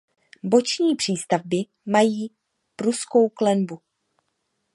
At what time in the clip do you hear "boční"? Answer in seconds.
0.43-0.95